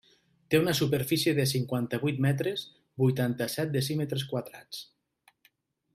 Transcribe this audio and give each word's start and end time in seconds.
Té 0.53 0.59
una 0.61 0.71
superfície 0.79 1.33
de 1.39 1.45
cinquanta-vuit 1.51 2.23
metres, 2.27 2.65
vuitanta-set 3.05 3.77
decímetres 3.79 4.29
quadrats. 4.33 4.85